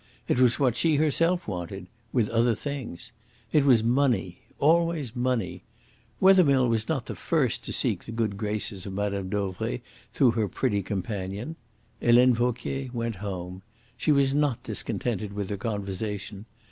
It 0.27 0.39
was 0.39 0.59
what 0.59 0.75
she 0.75 0.95
herself 0.95 1.47
wanted 1.47 1.85
with 2.11 2.27
other 2.29 2.55
things. 2.55 3.11
It 3.51 3.65
was 3.65 3.83
money 3.83 4.39
always 4.57 5.15
money. 5.15 5.61
Wethermill 6.19 6.67
was 6.67 6.89
not 6.89 7.05
the 7.05 7.13
first 7.13 7.63
to 7.65 7.71
seek 7.71 8.03
the 8.05 8.11
good 8.11 8.35
graces 8.35 8.87
of 8.87 8.93
Mme. 8.93 9.29
Dauvray 9.29 9.81
through 10.11 10.31
her 10.31 10.47
pretty 10.47 10.81
companion. 10.81 11.55
Helene 12.01 12.33
Vauquier 12.33 12.89
went 12.93 13.17
home. 13.17 13.61
She 13.95 14.11
was 14.11 14.33
not 14.33 14.63
discontented 14.63 15.33
with 15.33 15.51
her 15.51 15.57
conversation. 15.57 16.47